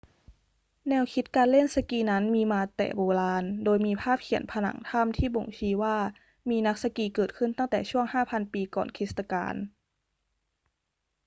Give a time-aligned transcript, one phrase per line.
[0.89, 5.97] แนวคิดการเล่นสกีนั้นมีมาแต่โบราณ โดยมีภาพเขียนผนังถ้ำที่บ่งชี้ว่า
[6.49, 9.55] มีนักสกีเกิดขึ้นตั้งแต่ช่วง 5,000 ปีก่อนคริสตกาล